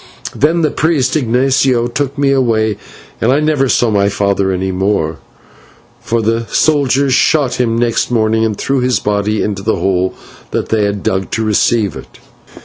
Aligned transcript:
Then 0.33 0.63
the 0.63 0.71
priest 0.71 1.15
Ignatio 1.15 1.85
took 1.85 2.17
me 2.17 2.31
away, 2.31 2.77
and 3.21 3.31
I 3.31 3.39
never 3.39 3.69
saw 3.69 3.91
my 3.91 4.09
father 4.09 4.51
any 4.51 4.71
more, 4.71 5.19
for 5.99 6.23
the 6.23 6.47
soldiers 6.47 7.13
shot 7.13 7.59
him 7.61 7.77
next 7.77 8.09
morning, 8.09 8.43
and 8.43 8.57
threw 8.57 8.79
his 8.79 8.97
body 8.97 9.43
into 9.43 9.61
the 9.61 9.75
hole 9.75 10.15
that 10.49 10.69
they 10.69 10.85
had 10.85 11.03
dug 11.03 11.29
to 11.33 11.43
receive 11.45 11.95
it. 11.95 12.17